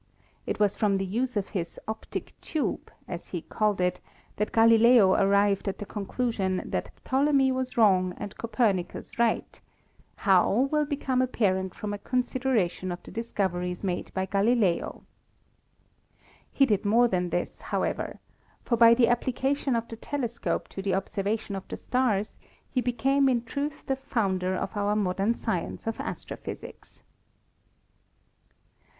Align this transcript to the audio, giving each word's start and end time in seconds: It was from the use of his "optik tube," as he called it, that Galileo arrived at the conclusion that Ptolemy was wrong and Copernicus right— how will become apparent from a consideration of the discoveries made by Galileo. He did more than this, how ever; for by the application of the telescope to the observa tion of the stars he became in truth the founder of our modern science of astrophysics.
It 0.47 0.59
was 0.59 0.75
from 0.75 0.97
the 0.97 1.05
use 1.05 1.37
of 1.37 1.49
his 1.49 1.79
"optik 1.87 2.31
tube," 2.41 2.91
as 3.07 3.27
he 3.27 3.43
called 3.43 3.79
it, 3.79 4.01
that 4.37 4.51
Galileo 4.51 5.13
arrived 5.13 5.67
at 5.67 5.77
the 5.77 5.85
conclusion 5.85 6.63
that 6.65 6.89
Ptolemy 7.05 7.51
was 7.51 7.77
wrong 7.77 8.15
and 8.17 8.35
Copernicus 8.35 9.19
right— 9.19 9.61
how 10.25 10.67
will 10.71 10.85
become 10.85 11.21
apparent 11.21 11.75
from 11.75 11.93
a 11.93 11.99
consideration 11.99 12.91
of 12.91 13.03
the 13.03 13.11
discoveries 13.11 13.83
made 13.83 14.11
by 14.15 14.25
Galileo. 14.25 15.03
He 16.51 16.65
did 16.65 16.83
more 16.83 17.07
than 17.07 17.29
this, 17.29 17.61
how 17.61 17.83
ever; 17.83 18.17
for 18.63 18.77
by 18.77 18.95
the 18.95 19.07
application 19.07 19.75
of 19.75 19.87
the 19.87 19.97
telescope 19.97 20.67
to 20.69 20.81
the 20.81 20.93
observa 20.93 21.37
tion 21.39 21.55
of 21.55 21.67
the 21.67 21.77
stars 21.77 22.39
he 22.67 22.81
became 22.81 23.29
in 23.29 23.43
truth 23.43 23.85
the 23.85 23.95
founder 23.95 24.55
of 24.55 24.75
our 24.75 24.95
modern 24.95 25.35
science 25.35 25.85
of 25.85 25.99
astrophysics. 25.99 27.03